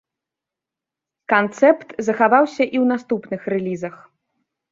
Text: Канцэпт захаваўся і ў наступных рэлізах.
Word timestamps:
Канцэпт 1.33 1.89
захаваўся 2.09 2.61
і 2.63 2.67
ў 2.67 2.85
наступных 2.93 3.41
рэлізах. 3.55 3.95